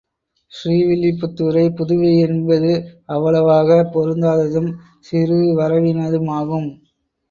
[0.51, 2.71] ஸ்ரீ வில்லிபுத்தூரைப் புதுவை என்பது
[3.09, 4.69] அவ்வளவாகப் பொருந்தாததும்
[5.07, 6.69] சிறுவரவினதுமாகும்.